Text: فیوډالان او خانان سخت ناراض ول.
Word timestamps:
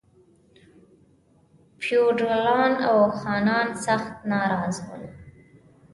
فیوډالان 1.83 2.73
او 2.89 2.97
خانان 3.19 3.67
سخت 3.85 4.13
ناراض 4.31 4.75
ول. 4.87 5.03